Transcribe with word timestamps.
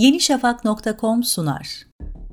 yenişafak.com 0.00 1.22
sunar. 1.22 1.86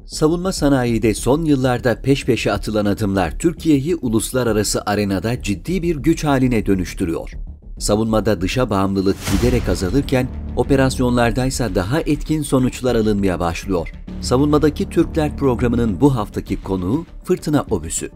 Savunma 0.05 0.51
sanayide 0.51 1.13
son 1.13 1.45
yıllarda 1.45 2.01
peş 2.01 2.25
peşe 2.25 2.51
atılan 2.51 2.85
adımlar 2.85 3.39
Türkiye'yi 3.39 3.95
uluslararası 3.95 4.83
arenada 4.85 5.41
ciddi 5.41 5.83
bir 5.83 5.95
güç 5.95 6.23
haline 6.23 6.65
dönüştürüyor. 6.65 7.31
Savunmada 7.79 8.41
dışa 8.41 8.69
bağımlılık 8.69 9.17
giderek 9.31 9.69
azalırken 9.69 10.27
operasyonlardaysa 10.55 11.75
daha 11.75 12.01
etkin 12.01 12.41
sonuçlar 12.41 12.95
alınmaya 12.95 13.39
başlıyor. 13.39 13.89
Savunmadaki 14.21 14.89
Türkler 14.89 15.37
programının 15.37 16.01
bu 16.01 16.15
haftaki 16.15 16.63
konuğu 16.63 17.05
Fırtına 17.23 17.65
Obüsü. 17.69 18.11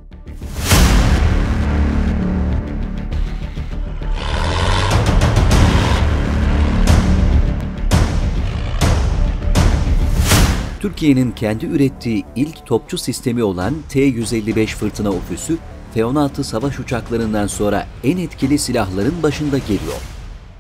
Türkiye'nin 10.82 11.32
kendi 11.32 11.66
ürettiği 11.66 12.26
ilk 12.36 12.66
topçu 12.66 12.98
sistemi 12.98 13.44
olan 13.44 13.74
T-155 13.90 14.68
Fırtına 14.68 15.10
Obüsü, 15.10 15.58
F-16 15.94 16.44
savaş 16.44 16.80
uçaklarından 16.80 17.48
sonra 17.48 17.88
en 18.04 18.18
etkili 18.18 18.58
silahların 18.58 19.24
başında 19.24 19.58
geliyor. 19.58 20.02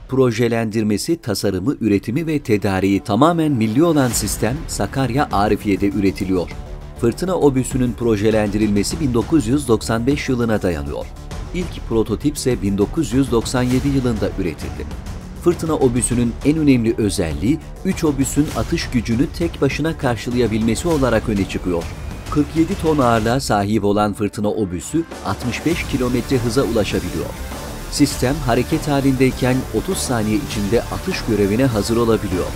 Projelendirmesi, 0.10 1.22
tasarımı, 1.22 1.76
üretimi 1.82 2.28
ve 2.28 2.40
tedariği 2.40 3.00
tamamen 3.00 3.52
milli 3.52 3.84
olan 3.84 4.10
sistem 4.10 4.58
Sakarya 4.68 5.30
Arifiye'de 5.32 5.90
üretiliyor. 5.90 6.50
Fırtına 7.00 7.36
obüsünün 7.36 7.94
projelendirilmesi 7.94 9.00
1995 9.00 10.30
yılına 10.30 10.62
dayanıyor. 10.62 11.06
İlk 11.54 11.88
prototip 11.90 12.36
ise 12.36 12.62
1997 12.62 13.88
yılında 13.88 14.30
üretildi. 14.40 14.86
Fırtına 15.44 15.74
obüsünün 15.74 16.34
en 16.46 16.58
önemli 16.58 16.96
özelliği 16.98 17.60
3 17.86 18.04
obüsün 18.04 18.48
atış 18.58 18.90
gücünü 18.90 19.28
tek 19.28 19.62
başına 19.62 19.98
karşılayabilmesi 19.98 20.88
olarak 20.88 21.30
öne 21.30 21.50
çıkıyor. 21.50 21.84
47 22.32 22.82
ton 22.82 22.98
ağırlığa 22.98 23.40
sahip 23.40 23.84
olan 23.84 24.14
fırtına 24.14 24.48
obüsü 24.48 25.04
65 25.26 25.88
kilometre 25.88 26.38
hıza 26.38 26.62
ulaşabiliyor. 26.62 27.26
Sistem 27.92 28.36
hareket 28.46 28.88
halindeyken 28.88 29.56
30 29.78 29.98
saniye 29.98 30.38
içinde 30.50 30.82
atış 30.82 31.18
görevine 31.30 31.66
hazır 31.66 31.98
olabiliyor. 31.98 32.48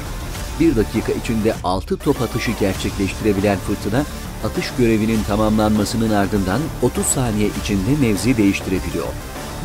1 0.59 0.76
dakika 0.76 1.12
içinde 1.12 1.56
6 1.64 1.98
top 1.98 2.22
atışı 2.22 2.52
gerçekleştirebilen 2.59 3.58
fırtına, 3.58 4.04
atış 4.44 4.72
görevinin 4.78 5.24
tamamlanmasının 5.24 6.09
ardından 6.09 6.59
30 6.81 7.06
saniye 7.06 7.50
içinde 7.64 8.08
mevzi 8.08 8.38
değiştirebiliyor. 8.38 9.08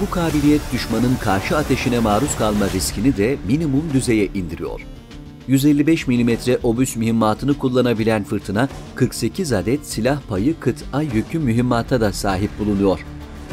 Bu 0.01 0.11
kabiliyet 0.11 0.61
düşmanın 0.73 1.17
karşı 1.21 1.57
ateşine 1.57 1.99
maruz 1.99 2.37
kalma 2.37 2.71
riskini 2.75 3.17
de 3.17 3.37
minimum 3.49 3.85
düzeye 3.93 4.27
indiriyor. 4.27 4.81
155 5.49 6.09
mm 6.09 6.31
obüs 6.63 6.97
mühimmatını 6.97 7.59
kullanabilen 7.59 8.25
fırtına, 8.25 8.69
48 8.95 9.53
adet 9.53 9.87
silah 9.87 10.21
payı 10.29 10.61
kıta 10.61 11.03
yükü 11.03 11.39
mühimmata 11.39 12.01
da 12.01 12.13
sahip 12.13 12.51
bulunuyor. 12.59 13.01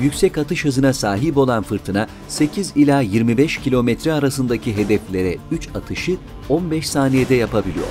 Yüksek 0.01 0.37
atış 0.37 0.65
hızına 0.65 0.93
sahip 0.93 1.37
olan 1.37 1.63
fırtına, 1.63 2.07
8 2.27 2.73
ila 2.75 3.01
25 3.01 3.57
kilometre 3.57 4.13
arasındaki 4.13 4.77
hedeflere 4.77 5.37
3 5.51 5.67
atışı 5.75 6.17
15 6.49 6.89
saniyede 6.89 7.35
yapabiliyor. 7.35 7.87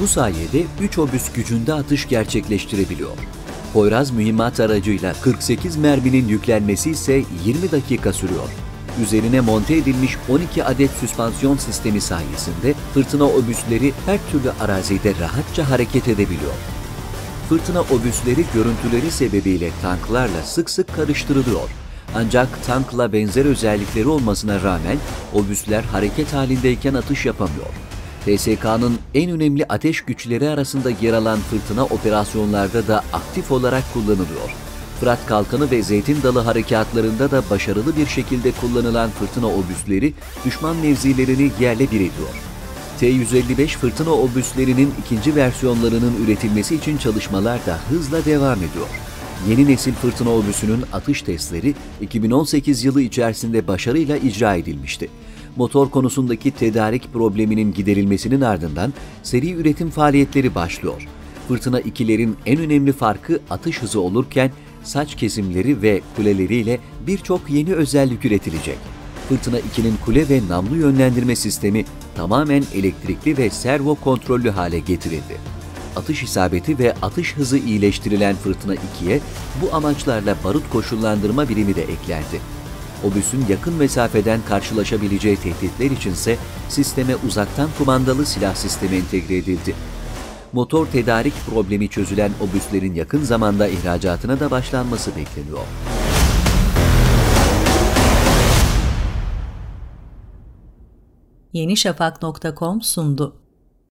Bu 0.00 0.06
sayede 0.06 0.62
3 0.82 0.98
obüs 0.98 1.32
gücünde 1.32 1.72
atış 1.74 2.08
gerçekleştirebiliyor. 2.08 3.37
Poyraz 3.72 4.10
mühimmat 4.10 4.60
aracıyla 4.60 5.14
48 5.22 5.76
merminin 5.76 6.28
yüklenmesi 6.28 6.90
ise 6.90 7.24
20 7.44 7.72
dakika 7.72 8.12
sürüyor. 8.12 8.48
Üzerine 9.02 9.40
monte 9.40 9.76
edilmiş 9.76 10.16
12 10.28 10.64
adet 10.64 10.90
süspansiyon 10.90 11.56
sistemi 11.56 12.00
sayesinde 12.00 12.74
fırtına 12.94 13.24
obüsleri 13.24 13.92
her 14.06 14.18
türlü 14.30 14.50
arazide 14.60 15.14
rahatça 15.20 15.70
hareket 15.70 16.08
edebiliyor. 16.08 16.54
Fırtına 17.48 17.80
obüsleri 17.80 18.44
görüntüleri 18.54 19.10
sebebiyle 19.10 19.70
tanklarla 19.82 20.42
sık 20.44 20.70
sık 20.70 20.96
karıştırılıyor. 20.96 21.68
Ancak 22.14 22.66
tankla 22.66 23.12
benzer 23.12 23.44
özellikleri 23.44 24.08
olmasına 24.08 24.62
rağmen 24.62 24.96
obüsler 25.34 25.82
hareket 25.82 26.32
halindeyken 26.32 26.94
atış 26.94 27.26
yapamıyor. 27.26 27.66
TSK'nın 28.36 28.98
en 29.14 29.30
önemli 29.30 29.64
ateş 29.68 30.00
güçleri 30.00 30.48
arasında 30.48 30.90
yer 30.90 31.12
alan 31.12 31.38
fırtına 31.38 31.84
operasyonlarda 31.84 32.88
da 32.88 33.04
aktif 33.12 33.52
olarak 33.52 33.92
kullanılıyor. 33.92 34.54
Fırat 35.00 35.26
Kalkanı 35.26 35.70
ve 35.70 35.82
Zeytin 35.82 36.22
Dalı 36.22 36.38
harekatlarında 36.38 37.30
da 37.30 37.42
başarılı 37.50 37.96
bir 37.96 38.06
şekilde 38.06 38.52
kullanılan 38.52 39.10
fırtına 39.10 39.46
obüsleri 39.46 40.14
düşman 40.44 40.76
mevzilerini 40.76 41.50
yerle 41.60 41.90
bir 41.90 41.96
ediyor. 41.96 42.34
T-155 43.00 43.66
fırtına 43.66 44.10
obüslerinin 44.10 44.94
ikinci 45.04 45.36
versiyonlarının 45.36 46.24
üretilmesi 46.24 46.74
için 46.74 46.98
çalışmalar 46.98 47.66
da 47.66 47.78
hızla 47.88 48.24
devam 48.24 48.58
ediyor. 48.58 48.88
Yeni 49.48 49.68
nesil 49.68 49.92
fırtına 49.92 50.30
obüsünün 50.30 50.84
atış 50.92 51.22
testleri 51.22 51.74
2018 52.00 52.84
yılı 52.84 53.02
içerisinde 53.02 53.68
başarıyla 53.68 54.16
icra 54.16 54.54
edilmişti. 54.54 55.08
Motor 55.58 55.90
konusundaki 55.90 56.50
tedarik 56.50 57.12
probleminin 57.12 57.72
giderilmesinin 57.72 58.40
ardından 58.40 58.92
seri 59.22 59.52
üretim 59.52 59.90
faaliyetleri 59.90 60.54
başlıyor. 60.54 61.08
Fırtına 61.48 61.80
2'lerin 61.80 62.34
en 62.46 62.60
önemli 62.60 62.92
farkı 62.92 63.40
atış 63.50 63.82
hızı 63.82 64.00
olurken 64.00 64.50
saç 64.84 65.14
kesimleri 65.14 65.82
ve 65.82 66.00
kuleleriyle 66.16 66.80
birçok 67.06 67.50
yeni 67.50 67.74
özellik 67.74 68.24
üretilecek. 68.24 68.78
Fırtına 69.28 69.58
2'nin 69.58 69.94
kule 70.04 70.28
ve 70.28 70.40
namlu 70.48 70.76
yönlendirme 70.76 71.36
sistemi 71.36 71.84
tamamen 72.16 72.64
elektrikli 72.74 73.38
ve 73.38 73.50
servo 73.50 73.94
kontrollü 73.94 74.50
hale 74.50 74.78
getirildi. 74.78 75.36
Atış 75.96 76.22
isabeti 76.22 76.78
ve 76.78 76.94
atış 77.02 77.36
hızı 77.36 77.58
iyileştirilen 77.58 78.36
Fırtına 78.36 78.74
2'ye 78.74 79.20
bu 79.62 79.76
amaçlarla 79.76 80.36
barut 80.44 80.70
koşullandırma 80.70 81.48
birimi 81.48 81.76
de 81.76 81.82
eklendi. 81.82 82.57
Obüsün 83.04 83.46
yakın 83.48 83.74
mesafeden 83.74 84.40
karşılaşabileceği 84.48 85.36
tehditler 85.36 85.90
içinse 85.90 86.36
sisteme 86.68 87.16
uzaktan 87.16 87.68
kumandalı 87.78 88.26
silah 88.26 88.54
sistemi 88.54 88.96
entegre 88.96 89.36
edildi. 89.36 89.74
Motor 90.52 90.86
tedarik 90.86 91.34
problemi 91.46 91.88
çözülen 91.88 92.30
obüslerin 92.40 92.94
yakın 92.94 93.22
zamanda 93.22 93.68
ihracatına 93.68 94.40
da 94.40 94.50
başlanması 94.50 95.10
bekleniyor. 95.16 95.66
yenişafak.com 101.52 102.82
sundu. 102.82 103.36